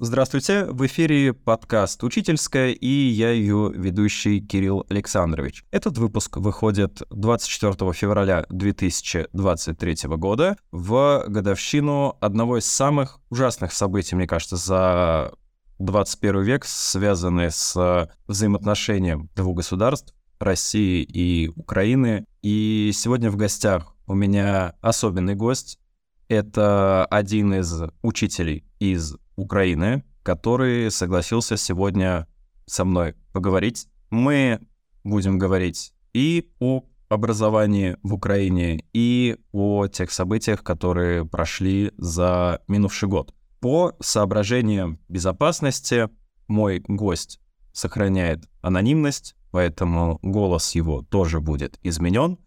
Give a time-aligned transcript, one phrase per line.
[0.00, 5.64] Здравствуйте, в эфире подкаст «Учительская» и я ее ведущий Кирилл Александрович.
[5.70, 14.26] Этот выпуск выходит 24 февраля 2023 года в годовщину одного из самых ужасных событий, мне
[14.26, 15.32] кажется, за
[15.78, 22.26] 21 век, связанные с взаимоотношением двух государств, России и Украины.
[22.42, 25.78] И сегодня в гостях у меня особенный гость.
[26.26, 27.72] Это один из
[28.02, 32.26] учителей из Украины, который согласился сегодня
[32.66, 33.88] со мной поговорить.
[34.10, 34.60] Мы
[35.02, 43.08] будем говорить и о образовании в Украине, и о тех событиях, которые прошли за минувший
[43.08, 43.34] год.
[43.60, 46.08] По соображениям безопасности
[46.48, 47.40] мой гость
[47.72, 52.38] сохраняет анонимность, поэтому голос его тоже будет изменен.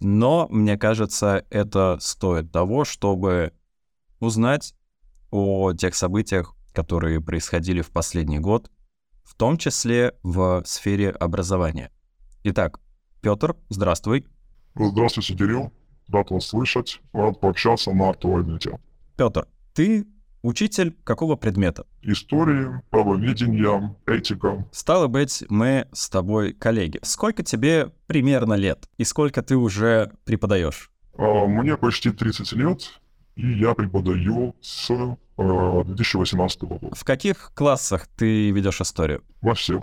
[0.00, 3.52] Но, мне кажется, это стоит того, чтобы
[4.18, 4.74] узнать
[5.32, 8.70] о тех событиях, которые происходили в последний год,
[9.24, 11.90] в том числе в сфере образования.
[12.44, 12.80] Итак,
[13.22, 14.26] Петр, здравствуй.
[14.74, 15.72] Здравствуйте, Кирилл.
[16.08, 17.00] Рад вас слышать.
[17.12, 18.80] Рад пообщаться на актуальную тему.
[19.16, 20.06] Петр, ты
[20.42, 21.86] учитель какого предмета?
[22.02, 24.66] Истории, правоведения, этика.
[24.72, 26.98] Стало быть, мы с тобой коллеги.
[27.02, 28.88] Сколько тебе примерно лет?
[28.98, 30.90] И сколько ты уже преподаешь?
[31.16, 33.00] А, мне почти 30 лет
[33.36, 34.90] и я преподаю с
[35.84, 36.88] 2018 э, года.
[36.94, 39.22] В каких классах ты ведешь историю?
[39.40, 39.82] Во всех.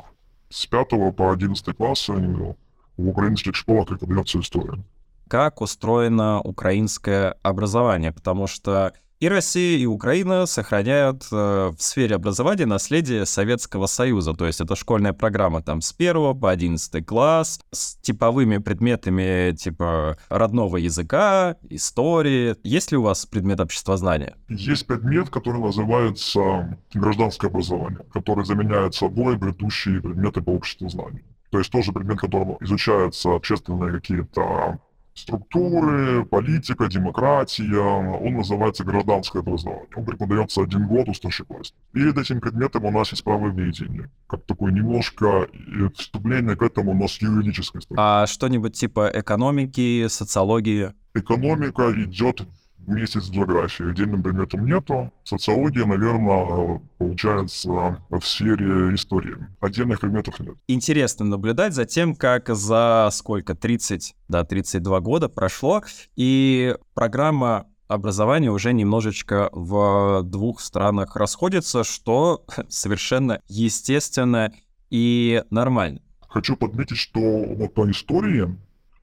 [0.49, 4.83] С 5 по 11 класс в украинских школах преподается история.
[5.27, 8.11] Как устроено украинское образование?
[8.11, 14.33] Потому что и Россия, и Украина сохраняют э, в сфере образования наследие Советского Союза.
[14.33, 20.17] То есть это школьная программа там с 1 по 11 класс, с типовыми предметами типа
[20.29, 22.55] родного языка, истории.
[22.63, 24.35] Есть ли у вас предмет обществознания?
[24.47, 31.23] Есть предмет, который называется гражданское образование, который заменяет собой предыдущие предметы по обществознанию.
[31.51, 34.79] То есть тоже предмет, которым изучаются общественные какие-то
[35.19, 37.77] структуры, политика, демократия.
[37.77, 39.87] Он называется гражданское образование.
[39.95, 41.81] Он преподается один год у старшеклассников.
[41.91, 44.09] Перед этим предметом у нас есть правоведение.
[44.27, 45.47] Как такое немножко
[45.95, 48.01] вступление к этому, но с юридической стороны.
[48.01, 50.93] А что-нибудь типа экономики, социологии?
[51.13, 52.41] Экономика идет
[52.89, 53.91] вместе с географией.
[53.91, 55.11] Отдельным предметом нету.
[55.23, 57.69] Социология, наверное, получается
[58.09, 59.37] в сфере истории.
[59.59, 60.55] Отдельных предметов нет.
[60.67, 65.83] Интересно наблюдать за тем, как за сколько, 30, да, 32 года прошло,
[66.15, 74.53] и программа образование уже немножечко в двух странах расходится, что совершенно естественно
[74.89, 76.01] и нормально.
[76.27, 78.55] Хочу подметить, что вот по истории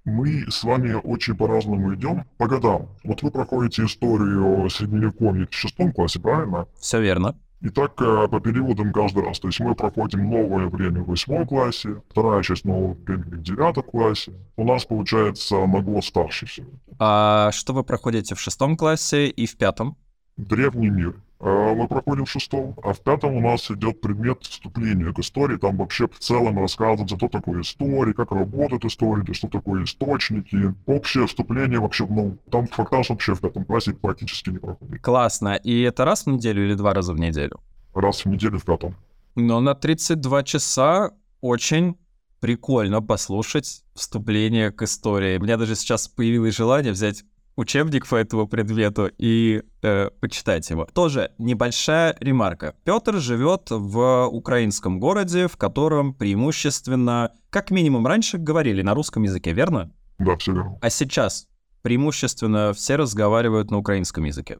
[0.06, 2.88] мы с вами очень по-разному идем по годам.
[3.04, 6.66] Вот вы проходите историю Средневековья в шестом классе, правильно?
[6.78, 7.36] Все верно.
[7.60, 9.40] И так э, по периодам каждый раз.
[9.40, 13.82] То есть мы проходим новое время в восьмом классе, вторая часть нового времени в девятом
[13.82, 14.32] классе.
[14.56, 16.68] У нас получается на год старше всего.
[16.98, 19.96] А что вы проходите в шестом классе и в пятом?
[20.36, 21.16] Древний мир.
[21.38, 25.56] А, мы проходим в шестом, а в пятом у нас идет предмет вступления к истории.
[25.56, 30.74] Там вообще в целом рассказывается, что такое история, как работает история, что такое источники.
[30.86, 35.02] Общее вступление вообще, ну, там фактаж вообще в пятом классе практически не проходит.
[35.02, 35.56] Классно.
[35.56, 37.60] И это раз в неделю или два раза в неделю?
[37.94, 38.94] Раз в неделю в пятом.
[39.34, 41.96] Но на 32 часа очень
[42.40, 45.38] прикольно послушать вступление к истории.
[45.38, 47.24] У меня даже сейчас появилось желание взять
[47.56, 50.86] учебник по этому предмету и э, почитать его.
[50.92, 52.74] Тоже небольшая ремарка.
[52.84, 59.52] Петр живет в украинском городе, в котором преимущественно, как минимум раньше, говорили на русском языке,
[59.52, 59.92] верно?
[60.18, 60.78] Да, все верно.
[60.80, 61.48] А сейчас
[61.82, 64.58] преимущественно все разговаривают на украинском языке?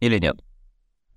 [0.00, 0.36] Или нет?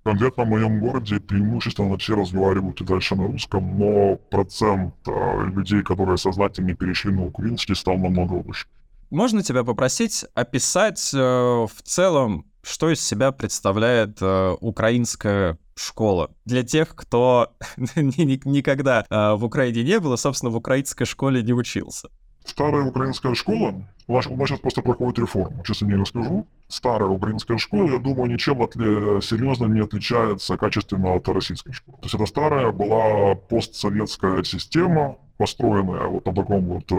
[0.04, 5.82] Конкретно в моем городе преимущественно все разговаривают и дальше на русском, но процент э, людей,
[5.82, 8.66] которые сознательно перешли на украинский, стал намного выше.
[9.14, 16.32] Можно тебя попросить описать э, в целом, что из себя представляет э, украинская школа.
[16.44, 17.54] Для тех, кто
[17.94, 22.08] никогда э, в Украине не был, и, собственно, в украинской школе не учился.
[22.44, 26.48] Старая украинская школа, у нас сейчас просто проходит реформу, честно не расскажу.
[26.66, 29.20] Старая украинская школа, я думаю, ничем отли...
[29.20, 31.98] серьезно не отличается качественно от российской школы.
[31.98, 36.92] То есть это старая была постсоветская система, построенная вот на таком вот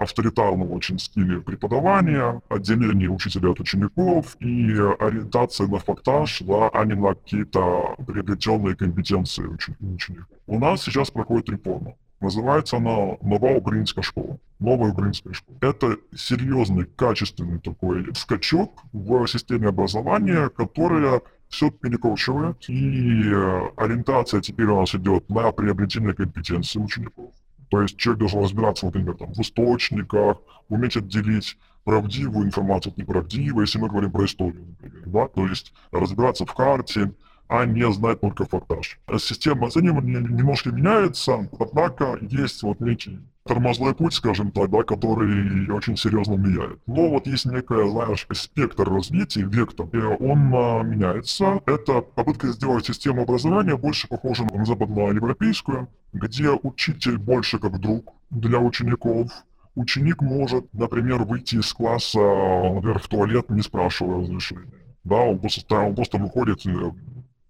[0.00, 6.94] авторитарного очень стиля преподавания, отделение учителя от учеников и ориентация на фактаж, да, а не
[6.94, 10.38] на какие-то приобретенные компетенции учеников.
[10.46, 11.94] У нас сейчас проходит реформа.
[12.20, 14.38] Называется она «Новая украинская школа».
[14.58, 15.56] Новая украинская школа.
[15.60, 23.32] Это серьезный, качественный такой скачок в системе образования, которая все перекручивает, и
[23.76, 27.32] ориентация теперь у нас идет на приобретение компетенции учеников.
[27.70, 30.38] То есть человек должен разбираться, например, там, в источниках,
[30.68, 35.72] уметь отделить правдивую информацию от неправдивой, если мы говорим про историю, например, да, то есть
[35.92, 37.12] разбираться в карте,
[37.48, 39.00] а не знать только фактаж.
[39.18, 43.20] Система оценивания немножко меняется, однако есть вот некий
[43.50, 46.78] тормозной путь, скажем так, да, который очень серьезно влияет.
[46.86, 51.60] Но вот есть некая, знаешь, спектр развития, вектор, и он а, меняется.
[51.66, 58.60] Это попытка сделать систему образования больше похожей на западноевропейскую, где учитель больше как друг для
[58.60, 59.32] учеников,
[59.74, 64.72] ученик может, например, выйти из класса, например, в туалет, не спрашивая разрешения.
[65.02, 66.64] Да, он просто, он просто выходит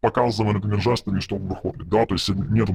[0.00, 2.68] показывая, например, жестами, что он выходит, да, то есть нет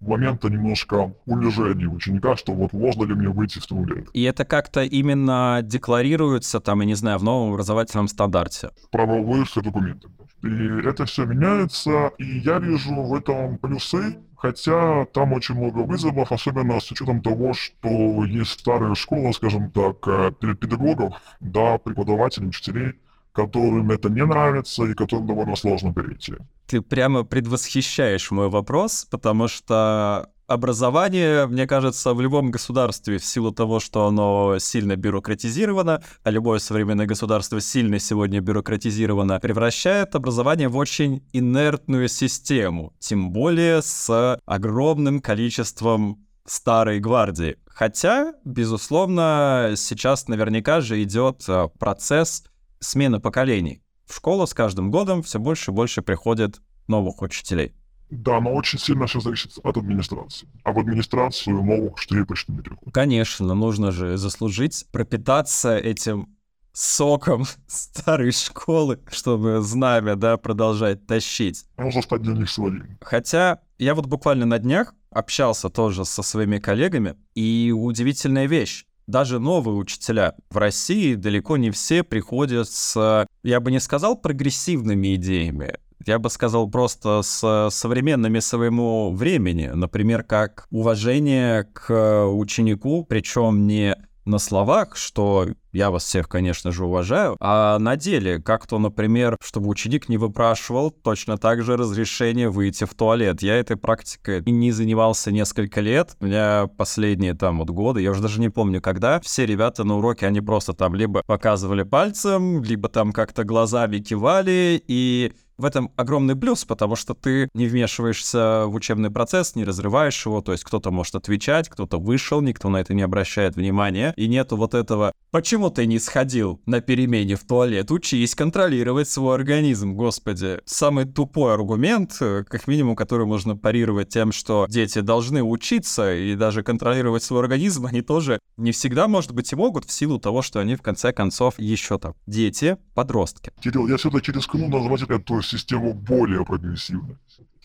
[0.00, 4.08] момента немножко унижения ученика, что вот можно ли мне выйти в туалет.
[4.12, 8.70] И это как-то именно декларируется, там, я не знаю, в новом образовательном стандарте?
[8.84, 10.10] В правовых документах.
[10.42, 16.32] И это все меняется, и я вижу в этом плюсы, Хотя там очень много вызовов,
[16.32, 22.94] особенно с учетом того, что есть старая школа, скажем так, э, педагогов, да, преподавателей, учителей,
[23.32, 26.34] которым это не нравится и которым довольно сложно перейти.
[26.66, 33.52] Ты прямо предвосхищаешь мой вопрос, потому что образование, мне кажется, в любом государстве, в силу
[33.52, 40.76] того, что оно сильно бюрократизировано, а любое современное государство сильно сегодня бюрократизировано, превращает образование в
[40.76, 47.56] очень инертную систему, тем более с огромным количеством старой гвардии.
[47.66, 52.44] Хотя, безусловно, сейчас наверняка же идет а, процесс
[52.80, 53.82] смена поколений.
[54.06, 57.74] В школу с каждым годом все больше и больше приходит новых учителей.
[58.10, 60.48] Да, но очень сильно все зависит от администрации.
[60.64, 62.92] А в администрацию новых учителей почти не приходит.
[62.92, 66.36] Конечно, нужно же заслужить, пропитаться этим
[66.72, 71.64] соком старой школы, чтобы знамя, да, продолжать тащить.
[71.76, 72.98] Нужно стать для них своим.
[73.00, 79.38] Хотя я вот буквально на днях общался тоже со своими коллегами, и удивительная вещь даже
[79.38, 85.74] новые учителя в России далеко не все приходят с, я бы не сказал, прогрессивными идеями.
[86.06, 93.94] Я бы сказал просто с современными своему времени, например, как уважение к ученику, причем не
[94.30, 99.68] на словах, что я вас всех, конечно же, уважаю, а на деле, как-то, например, чтобы
[99.68, 103.42] ученик не выпрашивал точно так же разрешение выйти в туалет.
[103.42, 106.16] Я этой практикой не занимался несколько лет.
[106.20, 109.98] У меня последние там вот годы, я уже даже не помню когда, все ребята на
[109.98, 115.92] уроке, они просто там либо показывали пальцем, либо там как-то глазами кивали, и в этом
[115.96, 120.64] огромный плюс, потому что ты не вмешиваешься в учебный процесс, не разрываешь его, то есть
[120.64, 125.12] кто-то может отвечать, кто-то вышел, никто на это не обращает внимания, и нету вот этого
[125.30, 127.90] «почему ты не сходил на перемене в туалет?
[127.90, 130.60] Учись контролировать свой организм, господи».
[130.64, 136.62] Самый тупой аргумент, как минимум, который можно парировать тем, что дети должны учиться и даже
[136.62, 140.60] контролировать свой организм, они тоже не всегда, может быть, и могут в силу того, что
[140.60, 143.52] они, в конце концов, еще там дети, подростки.
[143.60, 147.16] Кирилл, я все-таки рискну назвать эту систему более прогрессивной.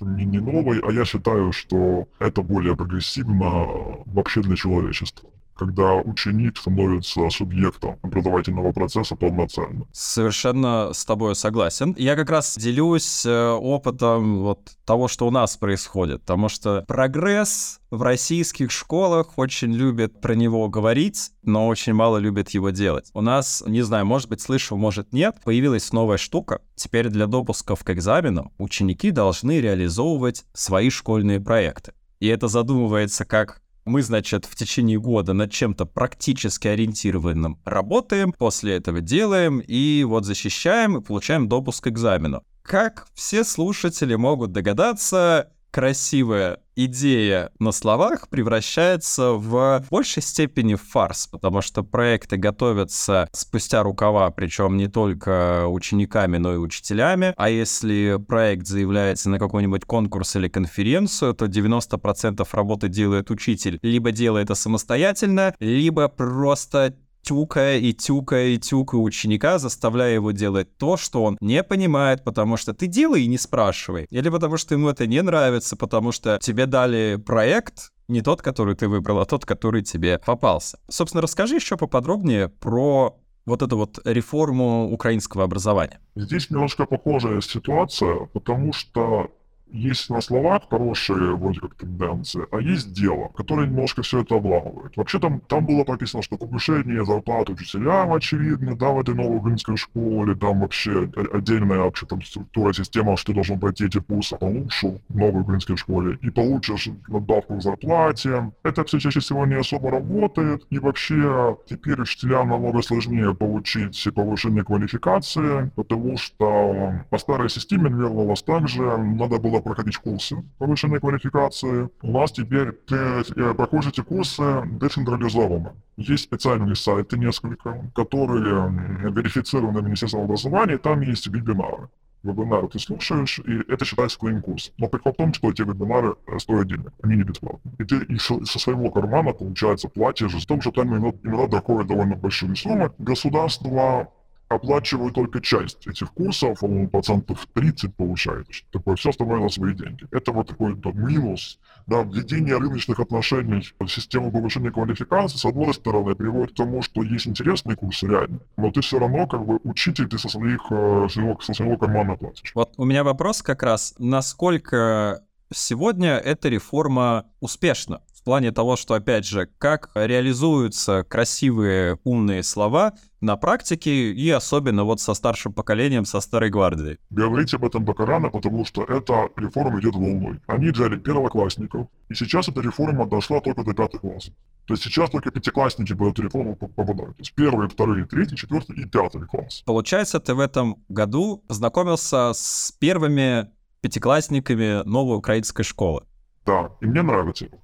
[0.01, 6.57] Не, не новой, а я считаю, что это более прогрессивно вообще для человечества когда ученик
[6.57, 9.85] становится субъектом образовательного процесса полноценно.
[9.93, 11.95] Совершенно с тобой согласен.
[11.97, 17.79] Я как раз делюсь э, опытом вот того, что у нас происходит, потому что прогресс
[17.89, 23.09] в российских школах очень любят про него говорить, но очень мало любят его делать.
[23.13, 26.61] У нас, не знаю, может быть, слышал, может нет, появилась новая штука.
[26.75, 31.93] Теперь для допусков к экзамену ученики должны реализовывать свои школьные проекты.
[32.19, 38.75] И это задумывается как мы, значит, в течение года над чем-то практически ориентированным работаем, после
[38.75, 42.43] этого делаем и вот защищаем и получаем допуск к экзамену.
[42.63, 51.61] Как все слушатели могут догадаться, красивая идея на словах превращается в большей степени фарс, потому
[51.61, 57.33] что проекты готовятся спустя рукава, причем не только учениками, но и учителями.
[57.35, 63.77] А если проект заявляется на какой-нибудь конкурс или конференцию, то 90% работы делает учитель.
[63.81, 70.77] Либо делает это самостоятельно, либо просто тюкая и тюкая и тюкая ученика, заставляя его делать
[70.77, 74.05] то, что он не понимает, потому что ты делай и не спрашивай.
[74.11, 78.75] Или потому что ему это не нравится, потому что тебе дали проект, не тот, который
[78.75, 80.79] ты выбрал, а тот, который тебе попался.
[80.87, 85.99] Собственно, расскажи еще поподробнее про вот эту вот реформу украинского образования.
[86.15, 89.31] Здесь немножко похожая ситуация, потому что
[89.71, 94.95] есть на словах хорошие вроде как тенденции, а есть дело, которое немножко все это обламывает.
[94.95, 99.75] Вообще там, там было прописано, что повышение зарплат учителям, очевидно, да, в этой новой украинской
[99.75, 105.17] школе, там вообще отдельная вообще там структура, система, что должен пройти эти курсы получше в
[105.17, 108.51] новой украинской школе, и получишь надбавку к зарплате.
[108.63, 114.63] Это все чаще всего не особо работает, и вообще теперь учителям намного сложнее получить повышение
[114.63, 120.99] квалификации, потому что по старой системе, наверное, у вас также надо было проходить курсы повышенной
[120.99, 121.89] квалификации.
[122.01, 125.73] У нас теперь ты проходишь эти курсы децентрализованно.
[125.97, 128.69] Есть специальные сайты несколько, которые
[129.11, 131.89] верифицированы Министерством образования, и там есть вебинары
[132.25, 134.73] вебинары ты слушаешь, и это считается твоим курсом.
[134.77, 137.75] Но прикол в том, что эти вебинары э, стоят денег, они не бесплатные.
[137.79, 142.15] И ты их со своего кармана, получается, платишь за то, что там иногда, иногда довольно
[142.15, 142.91] большие суммы.
[142.97, 144.11] Государство
[144.47, 148.47] оплачиваю только часть этих курсов, по-моему, процентов 30 получает.
[148.71, 150.05] Такое, все остальное на свои деньги.
[150.11, 151.59] Это вот такой тот минус.
[151.87, 157.03] Да, введение рыночных отношений в систему повышения квалификации, с одной стороны, приводит к тому, что
[157.03, 161.07] есть интересные курсы реально, но ты все равно как бы учитель, ты со, своих, э,
[161.11, 162.51] своего, со своего кармана платишь.
[162.55, 165.23] Вот у меня вопрос как раз, насколько
[165.53, 168.01] сегодня эта реформа успешна?
[168.25, 174.83] В плане того, что, опять же, как реализуются красивые, умные слова на практике и особенно
[174.83, 176.97] вот со старшим поколением, со старой гвардией.
[177.11, 180.39] Говорить об этом пока рано, потому что эта реформа идет волной.
[180.47, 184.33] Они взяли первоклассников, и сейчас эта реформа дошла только до пятых классов.
[184.65, 187.17] То есть сейчас только пятиклассники по эту реформу попадают.
[187.17, 189.61] То есть первый, второй, третий, четвертый и пятый класс.
[189.67, 193.51] Получается, ты в этом году познакомился с первыми
[193.81, 196.01] пятиклассниками новой украинской школы.
[196.43, 197.57] Да, и мне нравится это.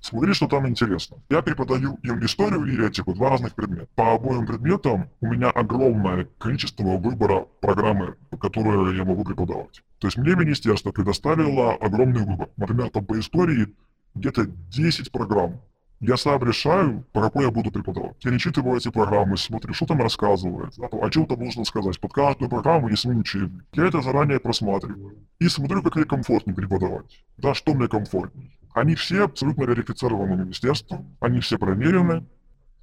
[0.00, 1.18] Смотри, что там интересно.
[1.28, 3.88] Я преподаю им историю и этику, два разных предмета.
[3.94, 9.82] По обоим предметам у меня огромное количество выбора программы, которую я могу преподавать.
[9.98, 12.48] То есть мне министерство предоставило огромный выбор.
[12.56, 13.74] Например, там по истории
[14.14, 15.60] где-то 10 программ.
[16.00, 18.24] Я сам решаю, по какой я буду преподавать.
[18.24, 21.98] Я не читаю эти программы, смотрю, что там рассказывает, о чем там нужно сказать.
[21.98, 23.64] Под каждую программу есть учебник.
[23.72, 25.16] Я это заранее просматриваю.
[25.40, 27.24] И смотрю, как мне комфортнее преподавать.
[27.36, 28.52] Да, что мне комфортнее.
[28.74, 32.26] Они все абсолютно верифицированы министерством, они все проверены.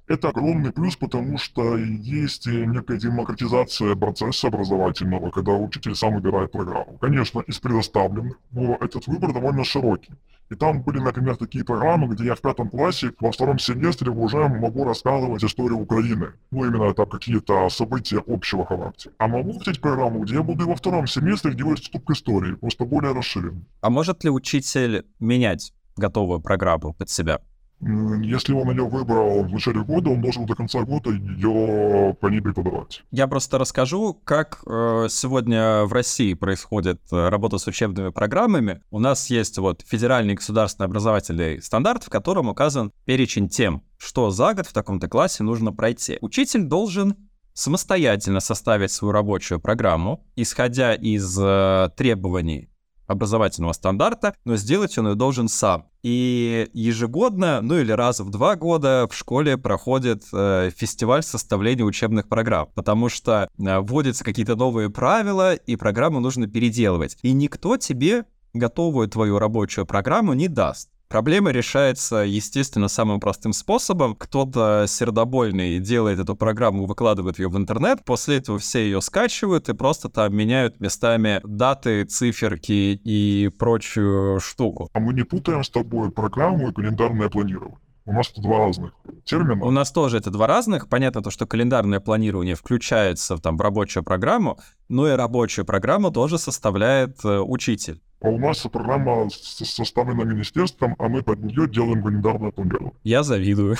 [0.08, 6.96] Это огромный плюс, потому что есть некая демократизация процесса образовательного, когда учитель сам выбирает программу.
[7.00, 10.12] Конечно, из предоставленных, но этот выбор довольно широкий.
[10.48, 14.46] И там были, например, такие программы, где я в пятом классе во втором семестре уже
[14.46, 16.34] могу рассказывать историю Украины.
[16.52, 19.12] Ну, именно там какие-то события общего характера.
[19.18, 22.54] А могу взять программу, где я буду и во втором семестре делать вступ к истории,
[22.54, 23.64] просто более расширенный.
[23.80, 27.40] А может ли учитель менять готовую программу под себя?
[27.80, 32.40] Если он ее выбрал в начале года, он должен до конца года ее по ней
[32.40, 33.02] преподавать.
[33.10, 38.80] Я просто расскажу, как э, сегодня в России происходит э, работа с учебными программами.
[38.90, 44.54] У нас есть вот федеральный государственный образовательный стандарт, в котором указан перечень тем, что за
[44.54, 46.16] год в таком-то классе нужно пройти.
[46.22, 52.70] Учитель должен самостоятельно составить свою рабочую программу, исходя из э, требований
[53.06, 55.86] образовательного стандарта, но сделать он ее должен сам.
[56.02, 62.28] И ежегодно, ну или раз в два года в школе проходит э, фестиваль составления учебных
[62.28, 67.18] программ, потому что э, вводятся какие-то новые правила, и программу нужно переделывать.
[67.22, 70.88] И никто тебе готовую твою рабочую программу не даст.
[71.08, 74.16] Проблема решается, естественно, самым простым способом.
[74.16, 79.74] Кто-то сердобольный делает эту программу, выкладывает ее в интернет, после этого все ее скачивают и
[79.74, 84.88] просто там меняют местами даты, циферки и прочую штуку.
[84.92, 87.78] А мы не путаем с тобой программу и календарное планирование.
[88.04, 88.92] У нас это два разных
[89.24, 89.64] термина.
[89.64, 90.88] У нас тоже это два разных.
[90.88, 96.38] Понятно то, что календарное планирование включается там, в рабочую программу, но и рабочую программу тоже
[96.38, 98.00] составляет э, учитель.
[98.20, 102.94] А у нас программа составлена министерством, а мы под нее делаем календарное планирование.
[103.04, 103.76] Я завидую.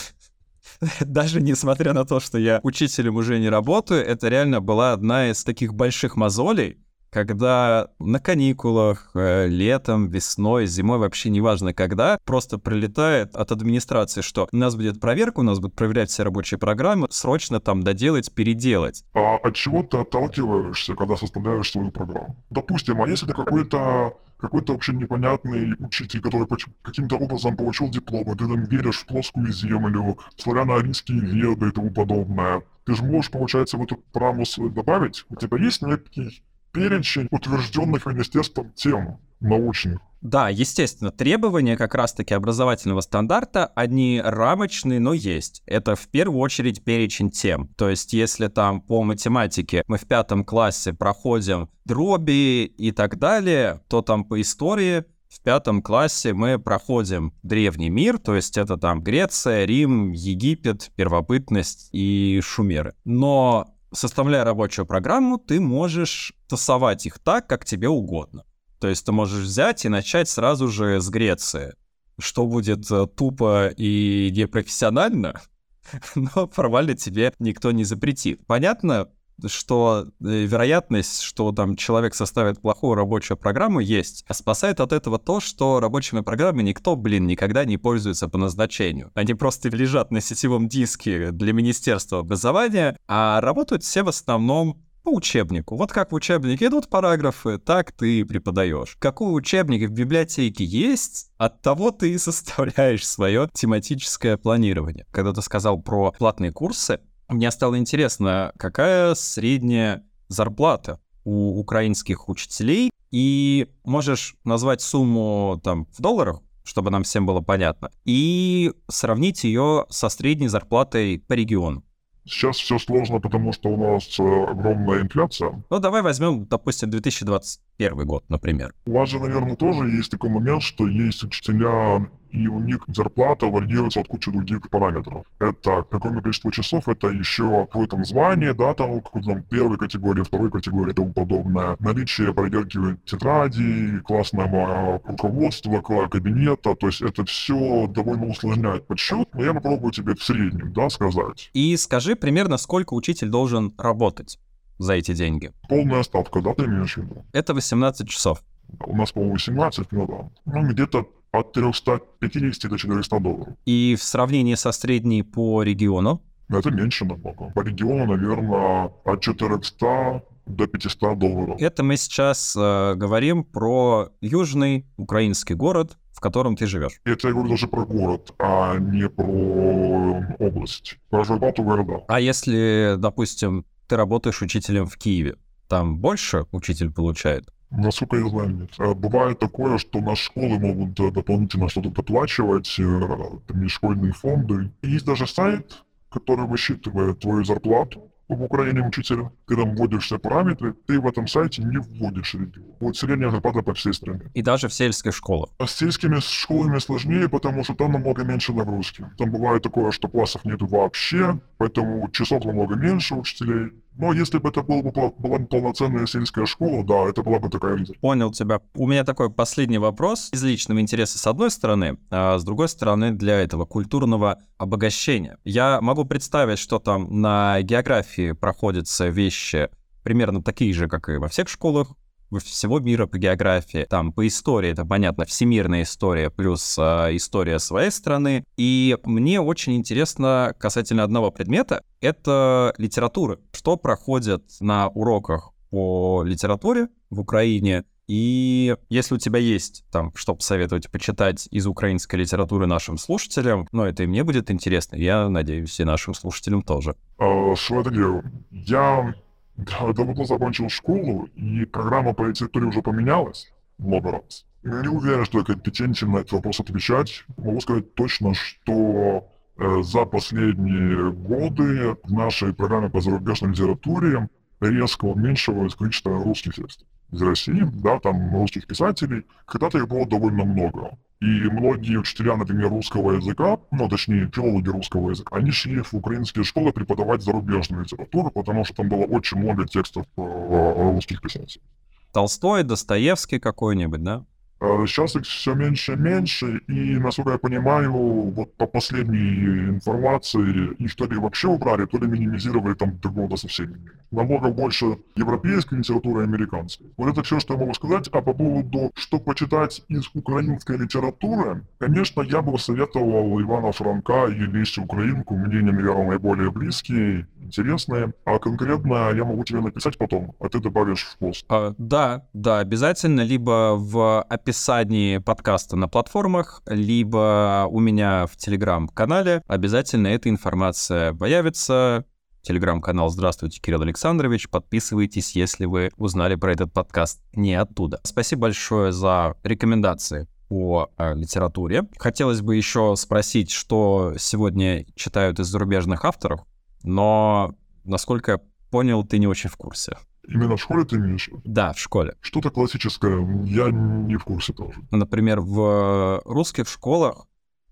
[1.00, 5.43] Даже несмотря на то, что я учителем уже не работаю, это реально была одна из
[5.45, 6.78] таких больших мозолей,
[7.11, 14.49] когда на каникулах, э, летом, весной, зимой, вообще неважно когда, просто прилетает от администрации, что
[14.52, 19.02] у нас будет проверка, у нас будут проверять все рабочие программы, срочно там доделать, переделать.
[19.14, 22.37] А от чего ты отталкиваешься, когда составляешь свою программу?
[22.50, 26.47] Допустим, а если ты какой-то какой-то вообще непонятный учитель, который
[26.83, 31.90] каким-то образом получил диплом, и ты там веришь в плоскую землю, славяно-арийские веды и тому
[31.90, 38.07] подобное, ты же можешь, получается, в эту программу добавить, у тебя есть некий перечень утвержденных
[38.07, 39.19] министерством тем.
[39.40, 40.00] Научных.
[40.23, 45.62] Да, естественно, требования как раз-таки образовательного стандарта, они рамочные, но есть.
[45.66, 47.69] Это в первую очередь перечень тем.
[47.76, 53.83] То есть если там по математике мы в пятом классе проходим дроби и так далее,
[53.88, 59.02] то там по истории в пятом классе мы проходим древний мир, то есть это там
[59.02, 62.95] Греция, Рим, Египет, первобытность и шумеры.
[63.05, 68.45] Но составляя рабочую программу, ты можешь тасовать их так, как тебе угодно.
[68.78, 71.75] То есть ты можешь взять и начать сразу же с Греции.
[72.18, 75.40] Что будет э, тупо и непрофессионально,
[76.14, 78.47] но формально тебе никто не запретит.
[78.47, 79.09] Понятно,
[79.45, 84.25] что э, вероятность, что там человек составит плохую рабочую программу, есть.
[84.28, 89.11] А спасает от этого то, что рабочими программами никто, блин, никогда не пользуется по назначению.
[89.14, 95.10] Они просто лежат на сетевом диске для Министерства образования, а работают все в основном по
[95.10, 95.76] учебнику.
[95.76, 98.96] Вот как в учебнике идут параграфы, так ты преподаешь.
[98.98, 105.06] Какой учебник в библиотеке есть, от того ты и составляешь свое тематическое планирование.
[105.12, 106.98] Когда ты сказал про платные курсы,
[107.28, 116.02] мне стало интересно, какая средняя зарплата у украинских учителей, и можешь назвать сумму там в
[116.02, 121.86] долларах, чтобы нам всем было понятно, и сравнить ее со средней зарплатой по региону.
[122.26, 125.62] Сейчас все сложно, потому что у нас э, огромная инфляция.
[125.71, 128.75] Ну, давай возьмем, допустим, 2021 год, например.
[128.87, 132.04] У вас же, наверное, тоже есть такой момент, что есть учителя
[132.37, 135.25] и у них зарплата варьируется от кучи других параметров.
[135.38, 140.23] Это какое количество часов, это еще какое там звание, да, там, какой там первой категории,
[140.23, 141.76] второй категории и тому подобное.
[141.81, 149.55] Наличие проверки тетради, классного руководства, кабинета, то есть это все довольно усложняет подсчет, но я
[149.55, 151.50] попробую тебе в среднем, да, сказать.
[151.55, 154.38] И скажи примерно, сколько учитель должен работать
[154.78, 155.52] за эти деньги?
[155.69, 157.25] Полная ставка, да, ты имеешь в виду?
[157.33, 158.43] Это 18 часов.
[158.85, 160.52] У нас, по-моему, 17, ну да.
[160.52, 163.55] Ну, где-то от 350 до 400 долларов.
[163.66, 166.23] И в сравнении со средней по региону?
[166.49, 167.50] Это меньше намного.
[167.55, 171.61] По региону, наверное, от 400 до 500 долларов.
[171.61, 177.00] Это мы сейчас э, говорим про южный украинский город, в котором ты живешь.
[177.05, 180.99] Это я говорю даже про город, а не про область.
[181.11, 182.05] Про зарплату города.
[182.09, 185.35] А если, допустим, ты работаешь учителем в Киеве,
[185.69, 187.49] там больше учитель получает?
[187.70, 188.70] Насколько я знаю, нет.
[188.78, 193.00] А бывает такое, что наши школы могут э, дополнительно что-то доплачивать, э,
[193.46, 194.70] там школьные фонды.
[194.83, 199.31] Есть даже сайт, который высчитывает твою зарплату в Украине учителя.
[199.46, 202.74] Ты там вводишь все параметры, ты в этом сайте не вводишь регион.
[202.81, 204.31] Вот средняя зарплата по всей стране.
[204.35, 205.50] И даже в сельских школах.
[205.59, 209.07] А с сельскими школами сложнее, потому что там намного меньше нагрузки.
[209.18, 213.72] Там бывает такое, что классов нет вообще, поэтому часов намного меньше учителей.
[213.98, 217.76] Но если бы это был, была бы полноценная сельская школа, да, это была бы такая
[217.76, 217.94] жизнь.
[218.00, 218.61] Понял тебя.
[218.74, 223.12] У меня такой последний вопрос из личного интереса с одной стороны, а с другой стороны
[223.12, 225.38] для этого культурного обогащения.
[225.44, 229.68] Я могу представить, что там на географии проходятся вещи
[230.02, 231.88] примерно такие же, как и во всех школах,
[232.32, 237.90] всего мира по географии, там по истории, это понятно, всемирная история плюс э, история своей
[237.90, 238.44] страны.
[238.56, 243.38] И мне очень интересно касательно одного предмета, это литература.
[243.52, 250.34] Что проходит на уроках по литературе в Украине, и если у тебя есть там, что
[250.34, 255.80] посоветовать почитать из украинской литературы нашим слушателям, ну, это и мне будет интересно, я надеюсь,
[255.80, 256.94] и нашим слушателям тоже.
[257.18, 258.04] Uh, смотри,
[258.50, 259.14] я
[259.57, 264.45] давно закончил школу, и программа по литературе уже поменялась много раз.
[264.62, 267.25] Не уверен, что я компетентен на этот вопрос отвечать.
[267.37, 274.29] Могу сказать точно, что э, за последние годы в нашей программе по зарубежной литературе
[274.61, 279.25] резко уменьшилось количество русских текстов из России, да, там русских писателей.
[279.47, 280.99] Когда-то их было довольно много.
[281.20, 286.44] И многие учителя, например, русского языка, ну, точнее, филологи русского языка, они шли в украинские
[286.44, 291.64] школы преподавать зарубежную литературу, потому что там было очень много текстов э, русских писателей.
[292.12, 294.24] Толстой, Достоевский какой-нибудь, да?
[294.59, 300.97] Сейчас их все меньше и меньше, и, насколько я понимаю, вот по последней информации, их
[300.97, 303.75] то ли вообще убрали, то ли минимизировали там до года совсем.
[304.11, 306.87] Намного больше европейской литературы и американской.
[306.97, 308.09] Вот это все, что я могу сказать.
[308.12, 314.38] А по поводу, что почитать из украинской литературы, конечно, я бы советовал Ивана Франка и
[314.38, 318.14] Лесю Украинку, мне, наверное, наиболее близкие, интересные.
[318.25, 321.45] А конкретно я могу тебе написать потом, а ты добавишь в пост.
[321.49, 329.42] А, да, да, обязательно, либо в описании подкаста на платформах, либо у меня в телеграм-канале
[329.48, 332.04] обязательно эта информация появится.
[332.42, 334.48] телеграм-канал «Здравствуйте, Кирилл Александрович».
[334.48, 337.98] Подписывайтесь, если вы узнали про этот подкаст не оттуда.
[338.04, 341.82] Спасибо большое за рекомендации по э, литературе.
[341.98, 346.42] Хотелось бы еще спросить, что сегодня читают из зарубежных авторов,
[346.85, 349.96] но, насколько я понял, ты не очень в курсе.
[350.28, 351.30] Именно в школе ты имеешь?
[351.44, 352.16] Да, в школе.
[352.20, 354.80] Что-то классическое, я не в курсе тоже.
[354.90, 357.26] Например, в русских школах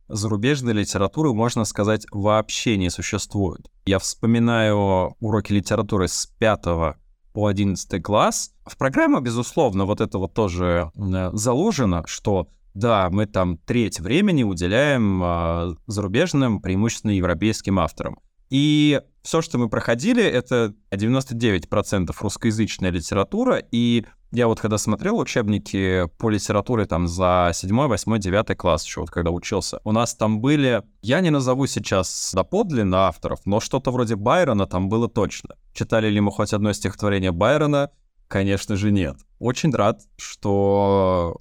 [0.09, 3.71] зарубежной литературы, можно сказать, вообще не существует.
[3.87, 6.97] Я вспоминаю уроки литературы с 5
[7.33, 8.53] по 11 класс.
[8.65, 14.43] В программу, безусловно, вот это вот тоже э, заложено, что да, мы там треть времени
[14.43, 18.19] уделяем э, зарубежным, преимущественно европейским авторам.
[18.51, 26.09] И все, что мы проходили, это 99% русскоязычная литература, и я вот когда смотрел учебники
[26.19, 30.41] по литературе там за 7, 8, 9 класс еще, вот когда учился, у нас там
[30.41, 35.57] были, я не назову сейчас доподлинно авторов, но что-то вроде Байрона там было точно.
[35.73, 37.91] Читали ли мы хоть одно стихотворение Байрона?
[38.29, 39.17] Конечно же нет.
[39.39, 41.41] Очень рад, что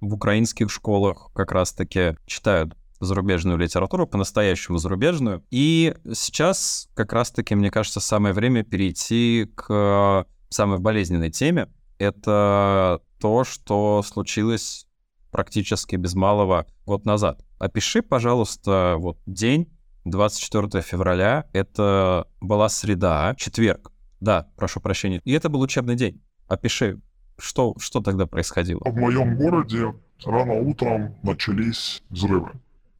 [0.00, 5.44] в украинских школах как раз-таки читают зарубежную литературу, по-настоящему зарубежную.
[5.50, 11.68] И сейчас как раз-таки, мне кажется, самое время перейти к самой болезненной теме.
[11.98, 14.86] Это то, что случилось
[15.30, 17.44] практически без малого год назад.
[17.58, 19.68] Опиши, пожалуйста, вот день
[20.04, 21.46] 24 февраля.
[21.52, 23.92] Это была среда, четверг.
[24.20, 25.20] Да, прошу прощения.
[25.24, 26.22] И это был учебный день.
[26.48, 27.00] Опиши,
[27.38, 28.80] что, что тогда происходило?
[28.84, 32.52] В моем городе рано утром начались взрывы.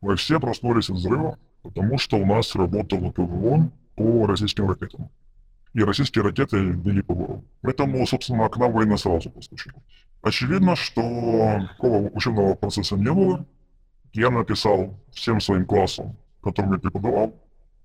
[0.02, 5.08] Мы все проснулись от взрыва, потому что у нас работало ПВО по российским ракетам.
[5.74, 7.42] И российские ракеты били ПВО.
[7.62, 9.80] Поэтому, собственно, к нам война сразу постучала.
[10.20, 11.00] Очевидно, что
[11.70, 13.46] такого учебного процесса не было.
[14.12, 17.34] Я написал всем своим классам, которым я преподавал,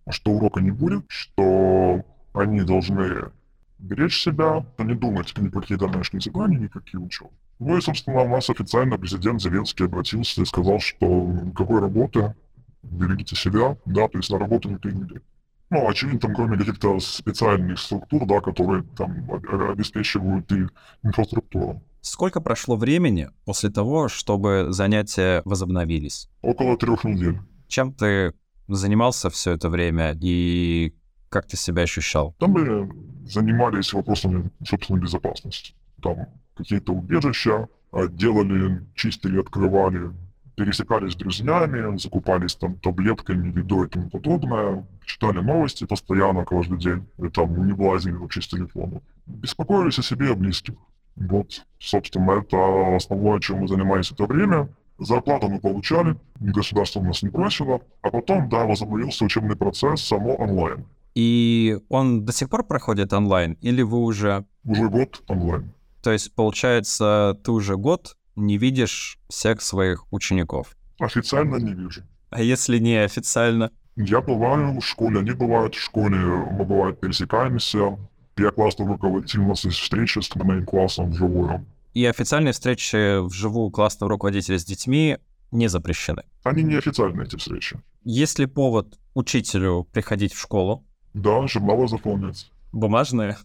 [0.10, 2.03] что урока не будет, что
[2.34, 3.32] они должны
[3.77, 7.32] беречь себя, не думать ни про какие домашние задания, никакие учебы.
[7.60, 12.36] Ну и, собственно, у нас официально президент Зеленский обратился и сказал, что никакой работы,
[12.84, 15.24] берегите себя, да, то есть на работу никто не идет.
[15.70, 19.30] Ну, очевидно, там кроме каких-то специальных структур, да, которые там
[19.70, 20.67] обеспечивают и
[21.04, 21.82] инфраструктуру.
[22.02, 26.30] Сколько прошло времени после того, чтобы занятия возобновились?
[26.41, 27.39] Около трех недель.
[27.67, 28.34] Чем ты
[28.70, 30.96] занимался все это время и
[31.28, 32.34] как ты себя ощущал?
[32.39, 32.89] Там мы
[33.28, 35.74] занимались вопросами собственной безопасности.
[36.02, 37.67] Там какие-то убежища
[38.10, 40.12] делали, чистили, открывали,
[40.56, 47.06] пересекались с друзьями, закупались там таблетками, едой и тому подобное, читали новости постоянно, каждый день,
[47.20, 49.02] и там не влазили вообще с телефона.
[49.28, 50.76] Беспокоились о себе и о близких.
[51.15, 54.67] Вот, собственно, это основное, чем мы занимались это время.
[55.00, 60.86] Зарплату мы получали, государство нас не просило, а потом, да, возобновился учебный процесс само онлайн.
[61.13, 64.46] И он до сих пор проходит онлайн, или вы уже...
[64.65, 65.72] Уже год онлайн.
[66.08, 70.78] То есть, получается, ты уже год не видишь всех своих учеников?
[71.00, 72.04] Официально не вижу.
[72.30, 73.72] А если не официально?
[73.98, 78.00] Я бываю в школе, они бывают в школе, мы бывает пересекаемся.
[78.38, 81.65] Я классный руководитель, у нас есть встречи с моим классом вживую.
[81.93, 85.17] И официальные встречи вживую классного руководителя с детьми
[85.52, 86.24] не запрещены?
[86.46, 87.82] Они не официальные, эти встречи.
[88.06, 90.86] Есть ли повод учителю приходить в школу?
[91.13, 92.50] Да, журналы заполнять.
[92.72, 93.36] Бумажные?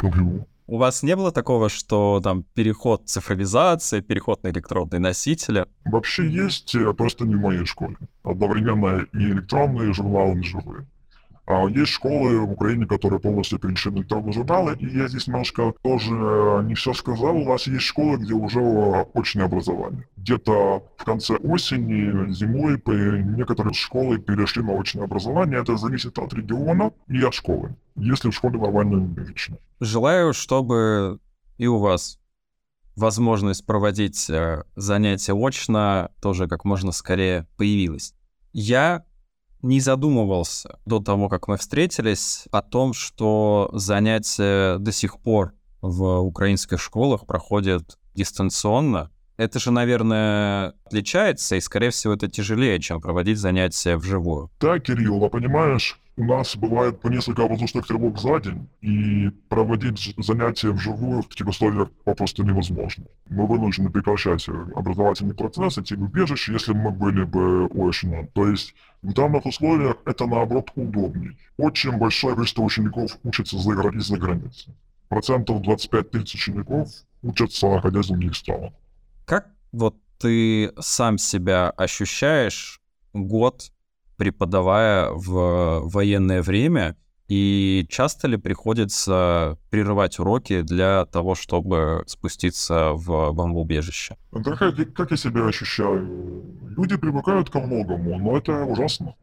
[0.00, 0.46] Угу.
[0.72, 5.66] У вас не было такого, что там переход цифровизация, переход на электронные носители?
[5.84, 7.98] Вообще есть, просто не в моей школе.
[8.22, 10.86] Одновременно и электронные журналы, и живые.
[11.46, 15.74] А есть школы в Украине, которые полностью перешли на электронные журналы, и я здесь немножко
[15.82, 16.12] тоже
[16.64, 17.36] не все сказал.
[17.36, 18.60] У нас есть школы, где уже
[19.14, 20.06] очное образование.
[20.16, 22.80] Где-то в конце осени, зимой
[23.36, 25.60] некоторые школы перешли на очное образование.
[25.60, 27.74] Это зависит от региона и от школы.
[27.96, 29.58] Если в школе нормально лично.
[29.80, 31.18] Желаю, чтобы
[31.58, 32.18] и у вас
[32.96, 38.14] возможность проводить э, занятия очно тоже как можно скорее появилась.
[38.52, 39.04] Я
[39.62, 46.20] не задумывался до того, как мы встретились, о том, что занятия до сих пор в
[46.20, 49.10] украинских школах проходят дистанционно.
[49.36, 54.50] Это же, наверное, отличается, и, скорее всего, это тяжелее, чем проводить занятия вживую.
[54.60, 60.14] Да, Кирилл, а понимаешь, у нас бывает по несколько воздушных тревог за день, и проводить
[60.18, 63.04] занятия вживую в таких условиях попросту невозможно.
[63.28, 68.28] Мы вынуждены прекращать образовательный процесс, идти в убежище, если мы были бы очно.
[68.34, 71.36] То есть в данных условиях это, наоборот, удобнее.
[71.56, 74.74] Очень большое количество учеников учатся за, за границей.
[75.08, 76.88] Процентов 25-30 учеников
[77.22, 78.72] учатся, находясь в других странах.
[79.24, 82.80] Как вот ты сам себя ощущаешь
[83.14, 83.72] год
[84.22, 86.94] преподавая в военное время,
[87.28, 94.16] И часто ли приходится прерывать уроки для того, чтобы спуститься в бомбоубежище?
[94.32, 96.44] Дорогая, как я себя ощущаю?
[96.76, 99.14] Люди привыкают ко многому, но это ужасно.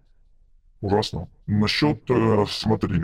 [0.82, 1.28] Ужасно.
[1.46, 3.00] Насчет, э, смотри,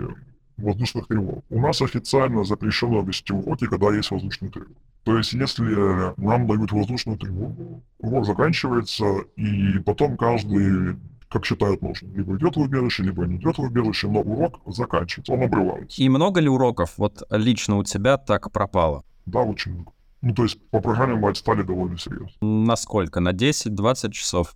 [0.58, 1.45] воздушных тревог.
[1.49, 4.79] У нас официально запрещено вести уроки, когда есть воздушная тревога.
[5.03, 9.05] То есть, если нам дают воздушную тревогу, урок заканчивается,
[9.36, 10.95] и потом каждый
[11.36, 12.15] как считают нужным.
[12.15, 16.02] Либо идет в убежище, либо не идет в убежище, но урок заканчивается, он обрывается.
[16.02, 19.04] И много ли уроков вот лично у тебя так пропало?
[19.26, 19.91] Да, очень много.
[20.21, 22.32] Ну, то есть по программе мы отстали довольно серьезно.
[22.39, 23.19] Насколько?
[23.19, 24.56] На 10-20 часов?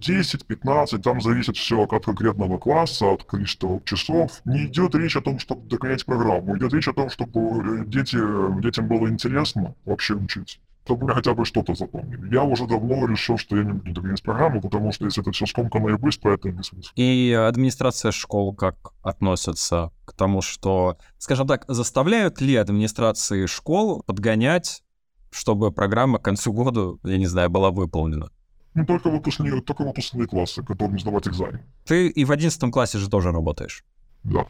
[0.00, 4.40] 10-15, там зависит все от конкретного класса, от количества часов.
[4.44, 8.18] Не идет речь о том, чтобы догонять программу, идет речь о том, чтобы э, дети,
[8.60, 10.58] детям было интересно вообще учиться
[10.90, 12.34] чтобы мне хотя бы что-то запомнили.
[12.34, 15.46] Я уже давно решил, что я не буду догонять программу, потому что если это все
[15.46, 16.90] скомкано и быстро, это не смысл.
[16.96, 24.82] И администрация школ как относится к тому, что, скажем так, заставляют ли администрации школ подгонять,
[25.30, 28.30] чтобы программа к концу года, я не знаю, была выполнена?
[28.74, 31.60] Ну, только выпускные, только выпускные классы, которым сдавать экзамен.
[31.86, 33.84] Ты и в одиннадцатом классе же тоже работаешь?
[34.24, 34.44] Да.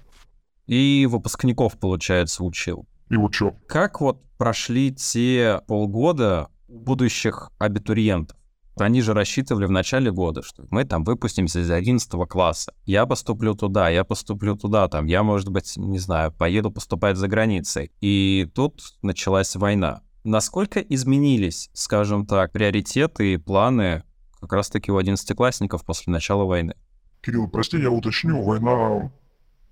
[0.66, 2.86] И выпускников, получается, учил?
[3.10, 3.56] И учил.
[3.66, 8.36] Как вот прошли те полгода будущих абитуриентов?
[8.76, 12.72] Они же рассчитывали в начале года, что мы там выпустимся из 11 класса.
[12.86, 17.28] Я поступлю туда, я поступлю туда, там, я, может быть, не знаю, поеду поступать за
[17.28, 17.90] границей.
[18.00, 20.02] И тут началась война.
[20.24, 24.04] Насколько изменились, скажем так, приоритеты и планы
[24.40, 26.74] как раз-таки у одиннадцатиклассников после начала войны.
[27.22, 29.10] Кирилл, прости, я уточню, война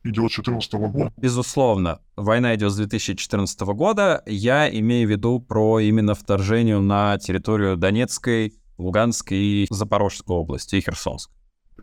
[0.05, 1.13] идет с 2014 года.
[1.17, 4.23] Безусловно, война идет с 2014 года.
[4.27, 10.81] Я имею в виду про именно вторжение на территорию Донецкой, Луганской и Запорожской области, и
[10.81, 11.35] Херсонской.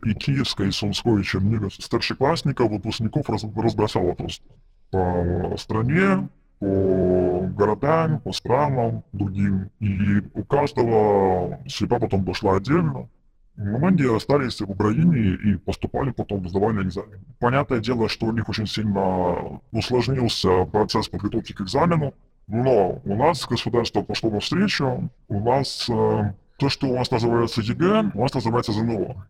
[0.04, 1.84] И Киевской, и Сумской, и Черниговской.
[1.84, 4.44] Старшеклассников, выпускников раз, разбросало просто
[4.90, 9.70] по стране, по городам, по странам другим.
[9.80, 13.08] И у каждого судьба потом дошла отдельно.
[13.57, 17.19] Многие остались в Украине и поступали потом, сдавали экзамен.
[17.39, 22.13] Понятное дело, что у них очень сильно усложнился процесс подготовки к экзамену,
[22.47, 28.11] но у нас государство пошло навстречу, у нас э, то, что у нас называется ЕГЭ,
[28.13, 29.27] у нас называется ЗНО.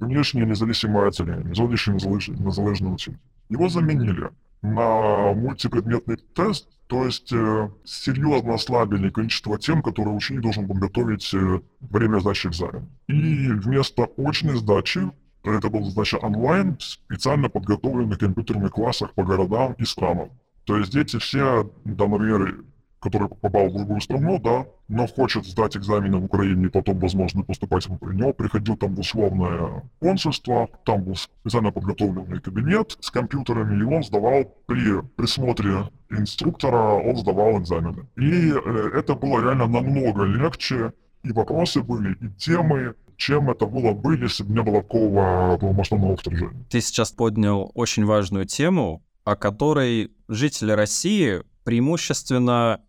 [0.00, 1.94] Внешнее независимое оценение, зовнішнє
[2.38, 3.20] незалежне оцінення.
[3.50, 4.28] Его заменили
[4.61, 11.33] на мультипредметный тест, то есть э, серьезно ослабили количество тем, которые ученик должен был готовить
[11.33, 12.87] э, время сдачи экзамена.
[13.07, 15.09] И вместо очной сдачи,
[15.43, 20.31] это была сдача онлайн, специально подготовленных компьютерных классах по городам и странам.
[20.65, 22.63] То есть дети все, да, например,
[23.01, 27.43] который попал в другую страну, да, но хочет сдать экзамены в Украине и потом, возможно,
[27.43, 33.79] поступать в Украину, приходил там в условное консульство, там был специально подготовленный кабинет с компьютерами,
[33.79, 38.05] и он сдавал при присмотре инструктора, он сдавал экзамены.
[38.17, 43.93] И э, это было реально намного легче, и вопросы были, и темы, чем это было
[43.93, 46.65] бы, если бы не было такого полномасштабного вторжения.
[46.69, 52.81] Ты сейчас поднял очень важную тему, о которой жители России преимущественно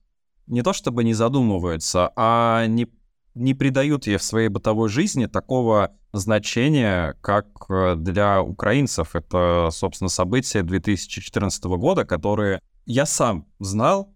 [0.46, 2.88] не то чтобы не задумываются, а не,
[3.35, 9.14] не придают ей в своей бытовой жизни такого значения, как э, для украинцев.
[9.14, 14.14] Это, собственно, события 2014 года, которые я сам знал,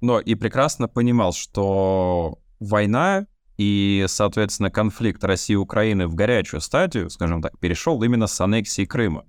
[0.00, 3.26] но и прекрасно понимал, что война
[3.56, 8.86] и, соответственно, конфликт России и Украины в горячую стадию, скажем так, перешел именно с аннексией
[8.86, 9.26] Крыма.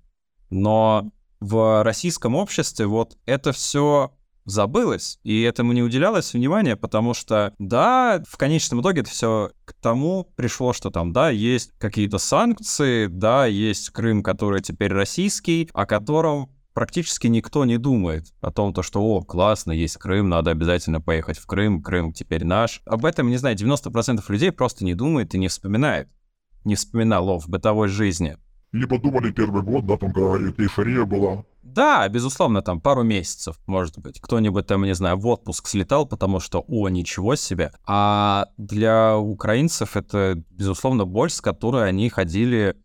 [0.50, 4.14] Но в российском обществе вот это все
[4.50, 9.74] забылось, и этому не уделялось внимания, потому что, да, в конечном итоге это все к
[9.74, 15.86] тому пришло, что там, да, есть какие-то санкции, да, есть Крым, который теперь российский, о
[15.86, 21.02] котором практически никто не думает о том, то, что, о, классно, есть Крым, надо обязательно
[21.02, 22.82] поехать в Крым, Крым теперь наш.
[22.86, 26.10] Об этом, не знаю, 90% людей просто не думает и не вспоминает.
[26.64, 28.38] Не вспоминало в бытовой жизни.
[28.72, 34.00] Либо думали первый год, да, там, когда эйфория была, да, безусловно, там пару месяцев, может
[34.00, 34.20] быть.
[34.22, 37.72] Кто-нибудь там, не знаю, в отпуск слетал, потому что, о, ничего себе.
[37.86, 42.78] А для украинцев это, безусловно, боль, с которой они ходили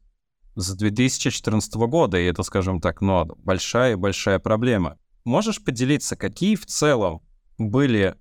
[0.57, 4.99] с 2014 года, и это, скажем так, ну, большая-большая проблема.
[5.25, 7.23] Можешь поделиться, какие в целом
[7.59, 8.17] были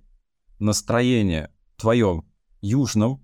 [0.58, 2.24] настроения в твоем
[2.60, 3.22] южном,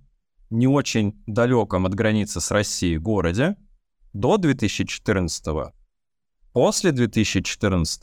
[0.50, 3.56] не очень далеком от границы с Россией городе
[4.12, 5.72] до 2014 года?
[6.52, 8.02] После 2014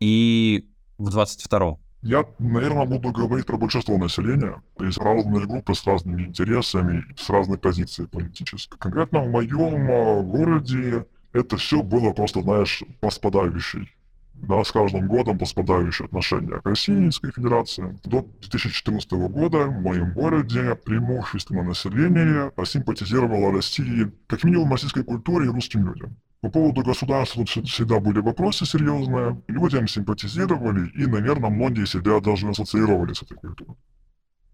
[0.00, 0.68] и
[0.98, 4.62] в 22 я, наверное, буду говорить про большинство населения.
[4.76, 8.76] То есть разные группы с разными интересами, с разной позицией политической.
[8.78, 13.90] Конкретно в моем а, городе это все было просто, знаешь, поспадающей.
[14.34, 17.98] Да, с каждым годом поспадающее отношение к Российской Федерации.
[18.04, 25.48] До 2014 года в моем городе преимущественно население симпатизировало России, как минимум российской культуре и
[25.48, 26.18] русским людям.
[26.44, 29.42] По поводу государства всегда были вопросы серьезные.
[29.48, 33.76] Людям симпатизировали, и, наверное, многие себя даже ассоциировали с этой культурой.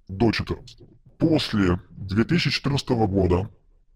[0.06, 0.82] До 2014
[1.18, 3.50] После 2014 года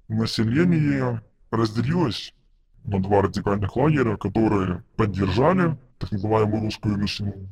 [0.08, 2.34] население разделилось
[2.82, 7.48] на два радикальных лагеря, которые поддержали так называемую русскую весну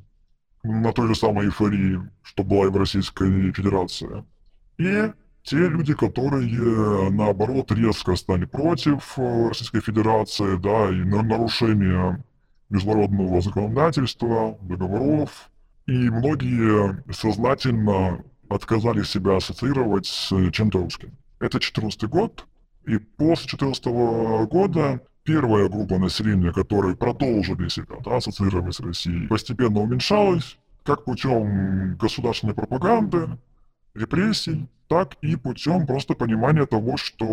[0.65, 4.25] на той же самой эйфории, что была и в Российской Федерации.
[4.79, 12.23] И те люди, которые, наоборот, резко стали против э, Российской Федерации, да, и на нарушение
[12.71, 15.51] международного законодательства, договоров,
[15.87, 21.17] и многие сознательно отказались себя ассоциировать с чем-то русским.
[21.41, 22.47] Это 14 год,
[22.87, 23.85] и после 14
[24.49, 31.97] года первая группа населения, которые продолжили себя да, ассоциировать с Россией, постепенно уменьшалась, как путем
[31.97, 33.39] государственной пропаганды,
[33.95, 37.25] репрессий, так и путем просто понимания того, что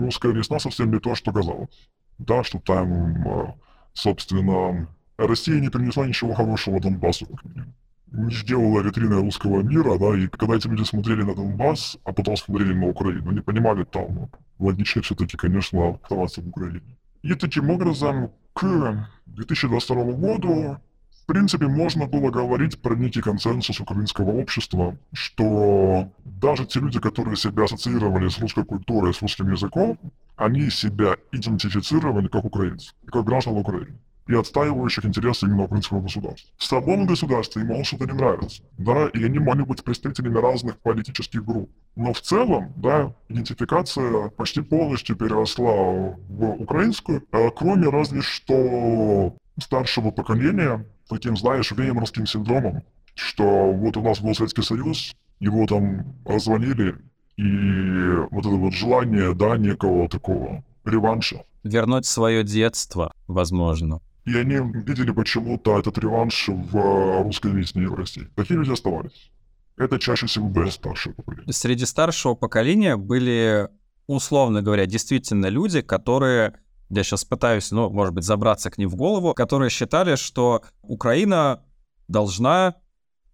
[0.00, 1.88] русская весна совсем не то, что казалось.
[2.18, 3.54] Да, что там, э,
[3.92, 7.74] собственно, Россия не принесла ничего хорошего Донбассу, как минимум.
[8.12, 12.36] Не сделала витриной русского мира, да, и когда эти люди смотрели на Донбасс, а потом
[12.36, 16.96] смотрели на Украину, они понимали там, логичнее все-таки, конечно, оставаться в Украине.
[17.22, 20.78] И таким образом, к 2022 году
[21.26, 27.36] в принципе, можно было говорить про некий консенсус украинского общества, что даже те люди, которые
[27.36, 29.98] себя ассоциировали с русской культурой, с русским языком,
[30.36, 36.48] они себя идентифицировали как украинцы, как граждан Украины и отстаивающих интересы именно украинского государства.
[36.56, 41.44] В самом государстве им что-то не нравится, да, и они могут быть представителями разных политических
[41.44, 41.70] групп.
[41.96, 50.10] Но в целом, да, идентификация почти полностью переросла в украинскую, а кроме разве что старшего
[50.12, 52.82] поколения, таким, знаешь, веймарским синдромом,
[53.14, 56.96] что вот у нас был Советский Союз, его там развалили,
[57.36, 61.44] и вот это вот желание, да, некого такого реванша.
[61.64, 64.00] Вернуть свое детство, возможно.
[64.24, 68.28] И они видели почему-то этот реванш в русской весне в России.
[68.34, 69.30] Такие люди оставались.
[69.76, 71.52] Это чаще всего было старшее поколение.
[71.52, 73.68] Среди старшего поколения были,
[74.06, 76.54] условно говоря, действительно люди, которые
[76.90, 81.62] я сейчас пытаюсь, ну, может быть, забраться к ним в голову, которые считали, что Украина
[82.08, 82.76] должна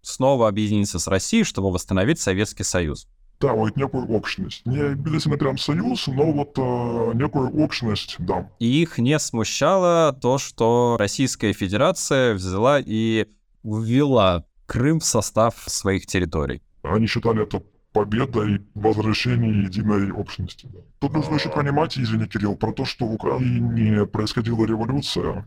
[0.01, 3.07] снова объединиться с Россией, чтобы восстановить Советский Союз.
[3.41, 4.65] Да, вот некую общность.
[4.67, 8.49] Не обязательно прям союз, но вот э, некую общность, да.
[8.61, 13.27] И их не смущало то, что Российская Федерация взяла и
[13.65, 16.63] ввела Крым в состав своих территорий.
[16.83, 20.69] Они считали это победой возвращения единой общности.
[20.99, 25.47] Тут нужно еще понимать, извини, Кирилл, про то, что в Украине происходила революция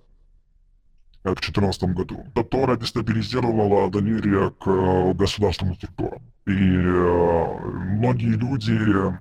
[1.24, 6.22] в 2014 году, которая дестабилизировала доверие к э, государственным структурам.
[6.46, 7.60] И э,
[7.98, 9.18] многие люди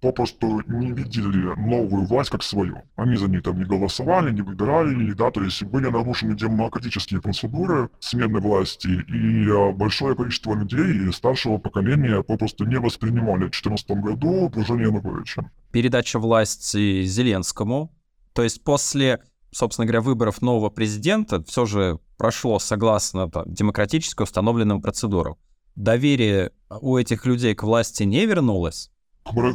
[0.00, 2.82] попросту не видели новую власть как свою.
[2.96, 7.90] Они за ней там не голосовали, не выбирали, да, то есть были нарушены демократические процедуры
[8.00, 14.46] смены власти, и а, большое количество людей старшего поколения попросту не воспринимали в 2014 году
[14.46, 15.50] окружение Януковича.
[15.72, 17.92] Передача власти Зеленскому,
[18.32, 24.80] то есть после, собственно говоря, выборов нового президента все же прошло согласно там, демократически установленным
[24.80, 25.36] процедурам.
[25.74, 28.90] Доверие у этих людей к власти не вернулось,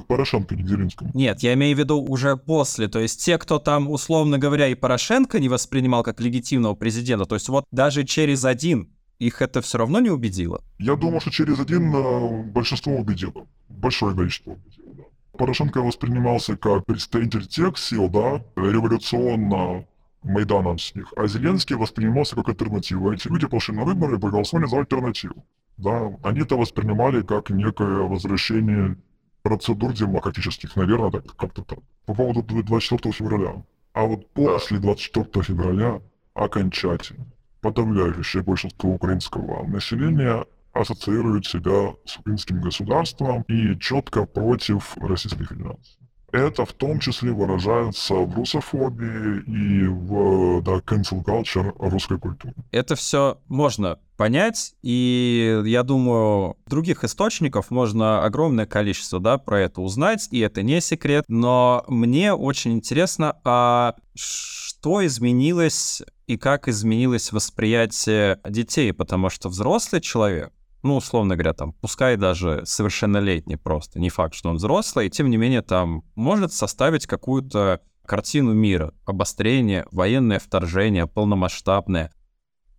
[0.08, 1.12] Порошенко, не Зеленскому.
[1.14, 2.88] Нет, я имею в виду уже после.
[2.88, 7.36] То есть те, кто там, условно говоря, и Порошенко не воспринимал как легитимного президента, то
[7.36, 10.62] есть вот даже через один их это все равно не убедило?
[10.80, 13.48] Я думаю, что через один э, большинство убедило.
[13.70, 15.04] Большое количество убедило, да.
[15.38, 19.86] Порошенко воспринимался как представитель тех сил, да, революционно
[20.24, 23.14] Майдана с них, а Зеленский воспринимался как альтернатива.
[23.14, 25.46] Эти люди пошли на выборы и проголосовали за альтернативу.
[25.78, 28.98] Да, они это воспринимали как некое возвращение
[29.44, 31.80] процедур демократических, наверное, так, как-то так.
[32.06, 33.64] По поводу 24 февраля.
[33.94, 36.02] А вот после 24 февраля
[36.34, 37.26] окончательно
[37.62, 46.00] подавляющее большинство украинского населения ассоциирует себя с украинским государством и четко против Российской Федерации.
[46.32, 52.56] Это в том числе выражается в русофобии и в да, cancel culture русской культуры.
[52.72, 59.82] Это все можно понять, и я думаю, других источников можно огромное количество да, про это
[59.82, 67.32] узнать, и это не секрет, но мне очень интересно, а что изменилось и как изменилось
[67.32, 70.52] восприятие детей, потому что взрослый человек,
[70.84, 75.38] ну, условно говоря, там, пускай даже совершеннолетний просто, не факт, что он взрослый, тем не
[75.38, 82.12] менее, там, может составить какую-то картину мира, обострение, военное вторжение, полномасштабное.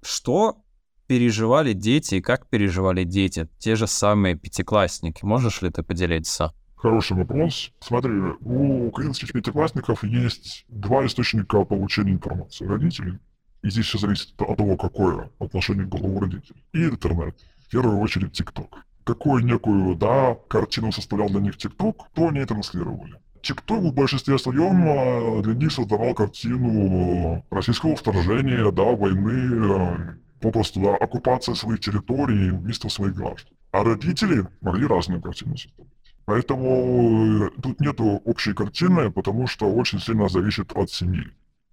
[0.02, 0.63] Что
[1.06, 5.24] переживали дети и как переживали дети, те же самые пятиклассники?
[5.24, 6.52] Можешь ли ты поделиться?
[6.76, 7.72] Хороший вопрос.
[7.80, 12.66] Смотри, у украинских пятиклассников есть два источника получения информации.
[12.66, 13.18] Родители,
[13.62, 17.34] и здесь все зависит от того, какое отношение к голову родителей, и интернет.
[17.66, 18.84] В первую очередь ТикТок.
[19.04, 23.14] Какую некую, да, картину составлял для них ТикТок, то они это транслировали.
[23.40, 30.80] ТикТок в большинстве своем а, для них создавал картину российского вторжения, да, войны, а, попросту,
[30.80, 33.52] да, оккупация своих территорий, убийства своих граждан.
[33.72, 35.90] А родители могли разные картины создавать.
[36.26, 41.24] Поэтому э, тут нету общей картины, потому что очень сильно зависит от семьи.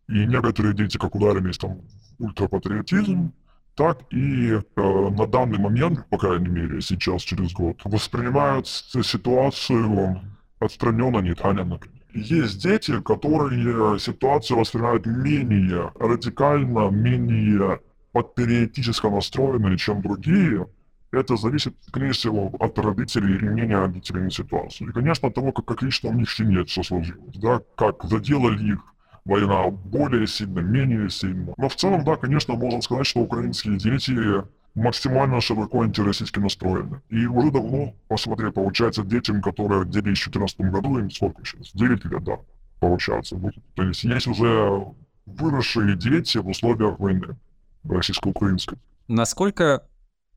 [0.07, 1.81] И некоторые дети как ударились там
[2.19, 3.33] ультрапатриотизм,
[3.75, 10.21] так и э, на данный момент, по крайней мере, сейчас, через год, воспринимают ситуацию
[10.59, 11.79] отстраненно, нейтрально.
[12.13, 17.79] Есть дети, которые ситуацию воспринимают менее радикально, менее
[18.11, 20.67] патриотически настроенные, чем другие.
[21.11, 24.89] Это зависит, скорее всего, от родителей и мнения родителей на ситуацию.
[24.89, 28.03] И, конечно, от того, как, как лично у них в семье все сложилось, да, как
[28.05, 28.79] заделали их
[29.25, 31.53] война более сильно, менее сильно.
[31.57, 34.43] Но в целом, да, конечно, можно сказать, что украинские дети
[34.73, 37.01] максимально широко антироссийски настроены.
[37.09, 41.71] И уже давно, посмотри, получается, детям, которые родились в 2014 году, им сколько сейчас?
[41.73, 42.37] 9 лет, да,
[42.79, 43.37] получается.
[43.75, 44.85] То есть есть уже
[45.25, 47.35] выросшие дети в условиях войны
[47.83, 48.77] российско-украинской.
[49.07, 49.87] Насколько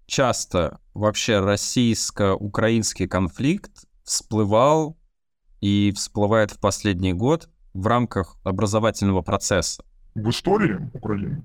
[0.07, 4.97] часто вообще российско-украинский конфликт всплывал
[5.61, 9.84] и всплывает в последний год в рамках образовательного процесса?
[10.14, 11.45] В истории Украины,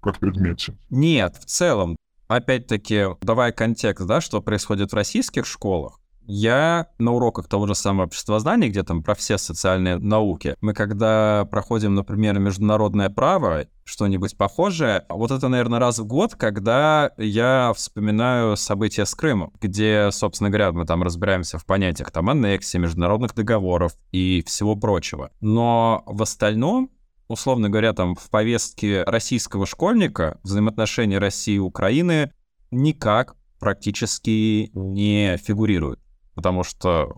[0.00, 0.76] как предмете?
[0.90, 1.96] Нет, в целом.
[2.26, 8.04] Опять-таки, давая контекст, да, что происходит в российских школах, я на уроках того же самого
[8.04, 15.06] обществознания, где там про все социальные науки, мы когда проходим, например, международное право, что-нибудь похожее,
[15.08, 20.72] вот это, наверное, раз в год, когда я вспоминаю события с Крымом, где, собственно говоря,
[20.72, 25.30] мы там разбираемся в понятиях там аннексии, международных договоров и всего прочего.
[25.40, 26.90] Но в остальном
[27.28, 32.32] условно говоря, там в повестке российского школьника взаимоотношения России и Украины
[32.70, 36.00] никак практически не фигурируют
[36.38, 37.16] потому что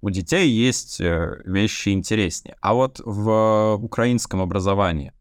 [0.00, 2.56] у детей есть э, вещи интереснее.
[2.60, 5.12] А вот в украинском образовании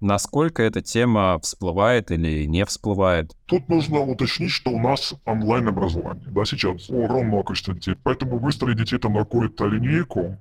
[0.00, 3.36] насколько эта тема всплывает или не всплывает?
[3.44, 7.94] Тут нужно уточнить, что у нас онлайн-образование, да, сейчас огромное количество детей.
[8.02, 10.38] Поэтому выстроить детей там на какую-то линейку,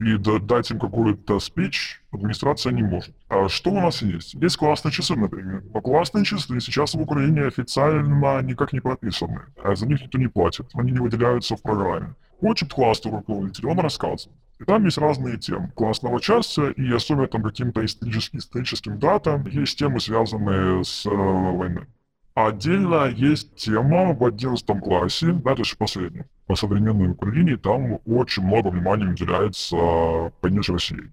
[0.00, 3.14] и дать им какой-то спич администрация не может.
[3.28, 4.34] А что у нас есть?
[4.34, 5.62] Есть классные часы, например.
[5.74, 9.42] Но классные часы сейчас в Украине официально никак не прописаны.
[9.62, 10.70] А за них никто не платит.
[10.74, 12.14] Они не выделяются в программе.
[12.40, 14.38] Хочет классный руководитель, он рассказывает.
[14.58, 19.78] И там есть разные темы классного часа, и особенно там каким-то историческим, историческим датам есть
[19.78, 21.86] темы, связанные с э, войной.
[22.34, 28.42] Отдельно есть тема в 11 классе, да, то есть последний, по современной Украине, там очень
[28.44, 31.10] много внимания уделяется войне России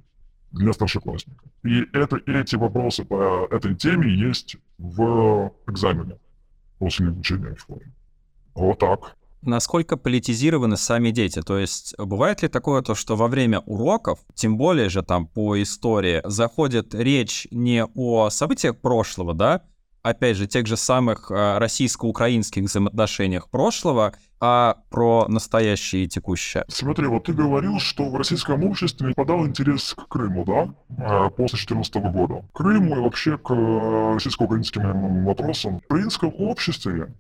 [0.52, 1.50] для старшеклассников.
[1.64, 6.18] И это, эти вопросы по этой теме есть в экзамене
[6.80, 7.92] после обучения в школе.
[8.56, 9.16] Вот так.
[9.44, 11.42] Насколько политизированы сами дети?
[11.42, 15.62] То есть бывает ли такое, то, что во время уроков, тем более же там по
[15.62, 19.64] истории, заходит речь не о событиях прошлого, да,
[20.10, 26.64] опять же, тех же самых э, российско-украинских взаимоотношениях прошлого, а про настоящее и текущее.
[26.68, 31.58] Смотри, вот ты говорил, что в российском обществе подал интерес к Крыму, да, э, после
[31.58, 32.46] 2014 года.
[32.54, 35.80] К Крыму и вообще к э, российско-украинским вопросам.
[35.80, 37.14] В украинском обществе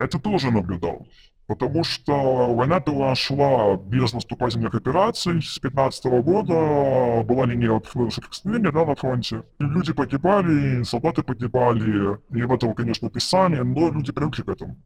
[0.00, 1.32] это тоже наблюдалось.
[1.46, 5.42] Потому что война-то шла без наступательных операций.
[5.42, 7.80] С 15 года была линия
[8.10, 9.42] соприкосновения да, на фронте.
[9.58, 12.18] И люди погибали, солдаты погибали.
[12.30, 14.76] И в этом, конечно, писание, но люди привыкли к этому.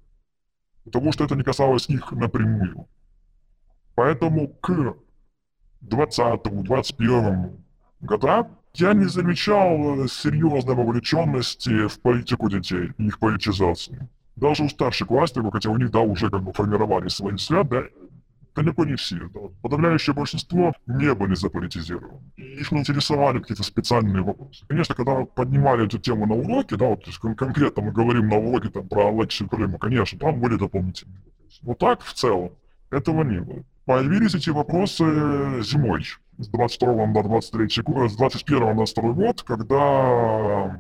[0.85, 2.89] Потому что это не касалось их напрямую.
[3.95, 4.97] Поэтому к
[5.83, 7.57] 20-21
[8.01, 15.53] годам я не замечал серьезной вовлеченности в политику детей и их политизации даже у старшеклассников,
[15.53, 17.83] хотя у них, да, уже как бы формировали свои взгляды, да,
[18.55, 19.17] далеко не все.
[19.33, 19.41] Да.
[19.63, 22.21] Подавляющее большинство не были заполитизированы.
[22.37, 24.65] Их не интересовали какие-то специальные вопросы.
[24.69, 27.05] Конечно, когда поднимали эту тему на уроке, да, вот
[27.37, 31.61] конкретно мы говорим на уроке там, про Алексию Крыма, конечно, там были дополнительные вопросы.
[31.63, 32.53] Но так в целом
[32.91, 33.65] этого не было.
[33.87, 35.05] Появились эти вопросы
[35.63, 36.05] зимой,
[36.39, 40.77] с 22 на 23 с 21 на 22 год, когда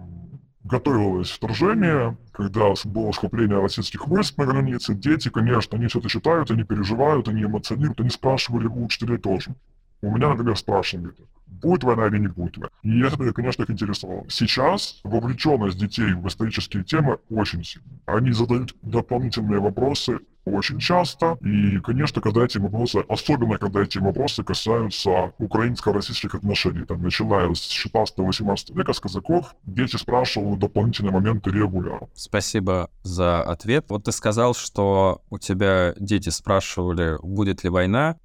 [0.64, 6.50] готовилось вторжение, когда было скопление российских войск на границе, дети, конечно, они все это считают,
[6.50, 9.54] они переживают, они эмоционируют, они спрашивали у учителей тоже.
[10.00, 11.12] У меня, например, спрашивали.
[11.46, 12.70] будет война или не будет война.
[12.82, 14.24] И это, конечно, их интересовало.
[14.28, 18.00] Сейчас вовлеченность детей в исторические темы очень сильная.
[18.06, 21.38] Они задают дополнительные вопросы очень часто.
[21.40, 27.86] И, конечно, когда эти вопросы, особенно когда эти вопросы касаются украинско-российских отношений, там, начиная с
[27.86, 32.08] 16-18 века, с казаков, дети спрашивают дополнительные моменты регулярно.
[32.14, 33.86] Спасибо за ответ.
[33.88, 38.16] Вот ты сказал, что у тебя дети спрашивали, будет ли война.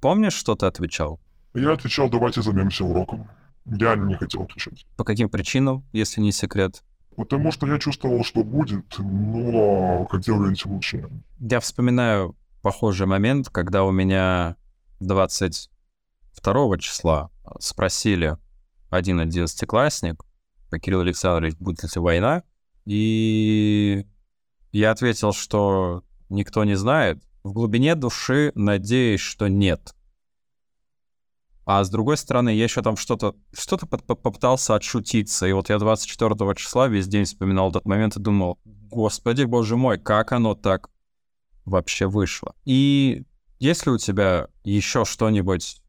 [0.00, 1.20] Помнишь, что ты отвечал?
[1.54, 3.28] Я отвечал, давайте займемся уроком.
[3.66, 4.86] Я не хотел отвечать.
[4.96, 6.82] По каким причинам, если не секрет?
[7.16, 11.08] Потому что я чувствовал, что будет, но хотел видеть лучше.
[11.38, 14.56] Я вспоминаю похожий момент, когда у меня
[15.00, 18.36] 22 числа спросили
[18.88, 20.22] один одиннадцатиклассник,
[20.80, 22.42] Кирилл Александрович, будет ли война,
[22.84, 24.06] и
[24.70, 27.22] я ответил, что никто не знает.
[27.42, 29.94] В глубине души надеюсь, что нет.
[31.74, 35.46] А с другой стороны, я еще там что-то что-то попытался отшутиться.
[35.46, 38.58] И вот я 24 числа весь день вспоминал этот момент и думал,
[38.90, 40.90] господи, боже мой, как оно так
[41.64, 42.54] вообще вышло.
[42.66, 43.22] И
[43.58, 45.80] если у тебя еще что-нибудь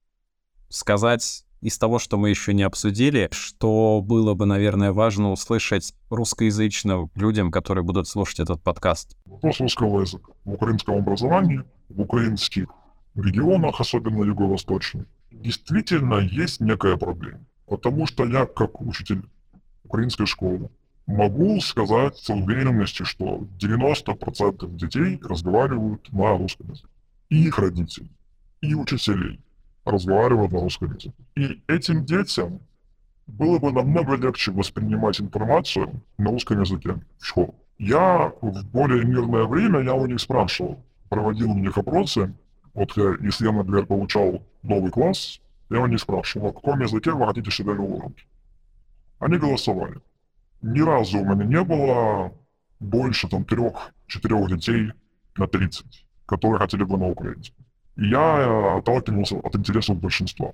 [0.69, 7.11] сказать из того, что мы еще не обсудили, что было бы, наверное, важно услышать русскоязычным
[7.15, 9.17] людям, которые будут слушать этот подкаст?
[9.25, 10.31] Вопрос русского языка.
[10.45, 12.67] В украинском образовании, в украинских
[13.15, 17.43] регионах, особенно юго-восточных, действительно есть некая проблема.
[17.67, 19.23] Потому что я, как учитель
[19.83, 20.69] украинской школы,
[21.05, 26.87] могу сказать с уверенностью, что 90% детей разговаривают на русском языке.
[27.29, 28.09] И их родители,
[28.61, 29.39] и учителей
[29.85, 31.13] разговаривают на русском языке.
[31.35, 32.59] И этим детям
[33.27, 37.53] было бы намного легче воспринимать информацию на русском языке в школе.
[37.79, 42.33] Я в более мирное время, я у них спрашивал, проводил у них опросы,
[42.73, 47.11] вот я, если я, например, получал новый класс, я у них спрашивал, на каком языке
[47.11, 48.25] вы хотите себе уроки.
[49.19, 49.99] Они голосовали.
[50.61, 52.33] Ни разу у меня не было
[52.79, 54.91] больше там трех-четырех детей
[55.37, 57.65] на 30, которые хотели бы на украинском.
[57.95, 60.53] И я э, отталкивался от интересов большинства.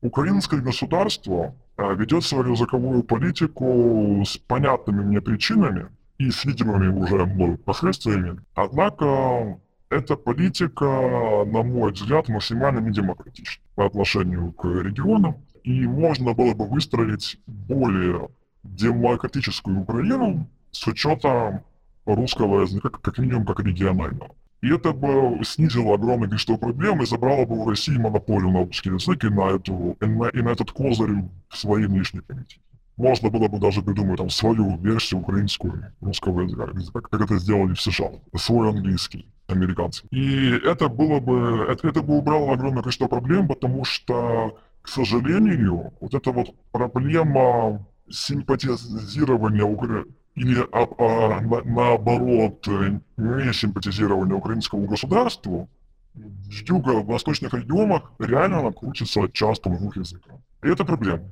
[0.00, 5.86] Украинское государство э, ведет свою языковую политику с понятными мне причинами
[6.18, 8.40] и с видимыми уже мною последствиями.
[8.54, 9.58] Однако
[9.92, 15.36] эта политика, на мой взгляд, максимально недемократична по отношению к регионам.
[15.64, 18.28] И можно было бы выстроить более
[18.64, 21.60] демократическую Украину с учетом
[22.06, 24.34] русского языка, как минимум, как регионального.
[24.62, 28.90] И это бы снизило огромное количество проблем и забрало бы у России монополию на русский
[28.90, 32.60] язык и на, эту, и на, и на этот козырь в своей внешней политике.
[32.96, 37.80] Можно было бы даже придумать там свою версию украинскую русского языка, как это сделали в
[37.80, 40.06] США, свой английский американцы.
[40.10, 45.92] И это было бы, это, это бы убрало огромное количество проблем, потому что, к сожалению,
[46.00, 55.68] вот эта вот проблема симпатизирования Украины или а, а, на, наоборот не симпатизирования украинскому государству
[56.14, 60.36] в юго-восточных регионах реально она крутится часто в двух языках.
[60.62, 61.24] И это проблема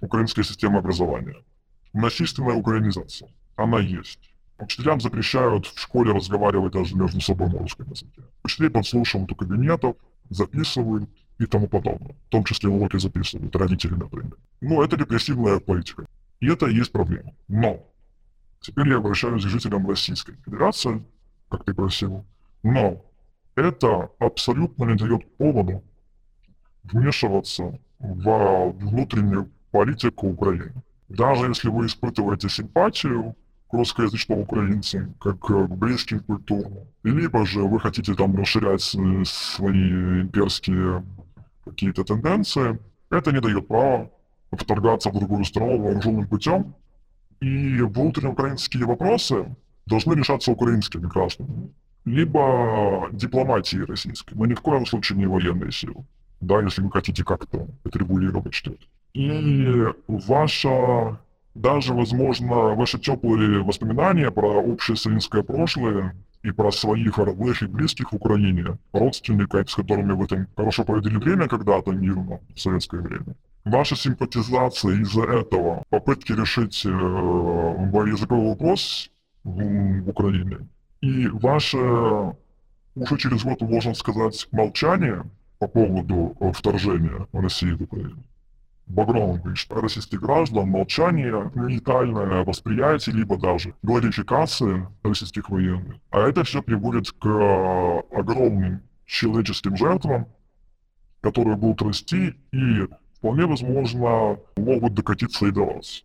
[0.00, 1.36] украинской системы образования.
[1.92, 3.30] Насильственная украинизация.
[3.56, 4.27] Она есть.
[4.58, 8.22] Учителям запрещают в школе разговаривать даже между собой на русском языке.
[8.42, 9.96] Учителей подслушивают у кабинетов,
[10.30, 12.16] записывают и тому подобное.
[12.26, 14.36] В том числе уроки записывают, родители, например.
[14.60, 16.06] Но это репрессивная политика.
[16.40, 17.32] И это и есть проблема.
[17.46, 17.86] Но
[18.60, 21.04] теперь я обращаюсь к жителям Российской Федерации,
[21.48, 22.24] как ты просил.
[22.64, 23.04] Но
[23.54, 25.82] это абсолютно не дает повода
[26.82, 30.82] вмешиваться в внутреннюю политику Украины.
[31.08, 33.36] Даже если вы испытываете симпатию
[33.68, 36.72] к русскоязычным украинцам, как к близким культурам.
[37.02, 41.04] Либо же вы хотите там расширять свои имперские
[41.64, 42.78] какие-то тенденции,
[43.10, 44.10] это не дает права
[44.52, 46.74] вторгаться в другую страну вооруженным путем.
[47.40, 49.54] И внутриукраинские вопросы
[49.86, 51.70] должны решаться украинскими гражданами.
[52.04, 56.04] Либо дипломатией российской, но ни в коем случае не военной силы.
[56.40, 58.84] Да, если вы хотите как-то это регулировать что-то.
[59.12, 61.18] И ваша
[61.54, 68.12] даже, возможно, ваши теплые воспоминания про общее советское прошлое и про своих родных и близких
[68.12, 73.34] в Украине, родственников, с которыми вы там хорошо проводили время когда-то мирно, в советское время.
[73.64, 79.10] Ваша симпатизация из-за этого, попытки решить э, языковой вопрос
[79.44, 80.58] в, в Украине,
[81.00, 81.78] и ваше,
[82.94, 85.24] уже через год, можно сказать, молчание
[85.58, 88.22] по поводу э, вторжения России в Украину,
[88.88, 95.96] багровым российских граждан, молчание, нейтральное восприятие, либо даже глорификация российских военных.
[96.10, 100.26] А это все приводит к огромным человеческим жертвам,
[101.20, 106.04] которые будут расти и вполне возможно могут докатиться и до вас.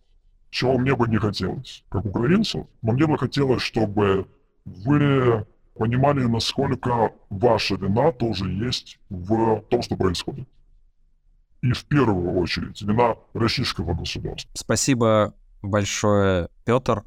[0.49, 4.27] Чего мне бы не хотелось, как украинцу, но мне бы хотелось, чтобы
[4.65, 10.47] вы понимали, насколько ваша вина тоже есть в том, что происходит.
[11.63, 14.51] И в первую очередь вина российского государства.
[14.53, 17.03] Спасибо большое, Петр,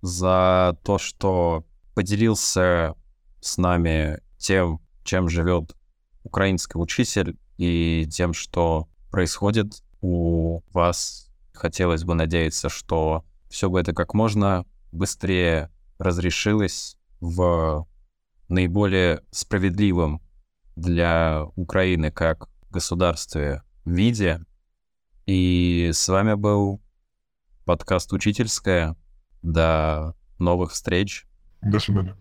[0.00, 2.94] за то, что поделился
[3.42, 5.76] с нами тем, чем живет
[6.24, 11.30] украинский учитель и тем, что происходит у вас.
[11.52, 17.86] Хотелось бы надеяться, что все бы это как можно быстрее разрешилось в
[18.48, 20.22] наиболее справедливом
[20.76, 24.40] для Украины как государстве виде.
[25.26, 26.80] И с вами был
[27.64, 28.96] подкаст «Учительская».
[29.42, 31.26] До новых встреч.
[31.62, 32.16] До свидания.